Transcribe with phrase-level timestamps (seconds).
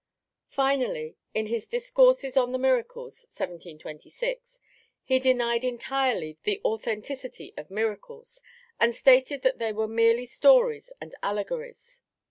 [0.49, 4.57] Finally, in his Discourses on the Miracles (1726)
[5.03, 8.41] he denied entirely the authenticity of miracles,
[8.79, 11.99] and stated that they were merely stories and allegories.